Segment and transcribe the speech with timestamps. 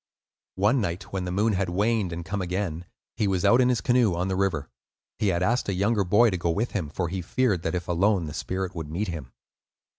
[0.55, 2.85] One night when the moon had waned and come again,
[3.17, 4.67] he was out in his canoe on the river.
[5.19, 7.87] He had asked a younger boy to go with him, for he feared that, if
[7.87, 9.31] alone, the spirit would meet him.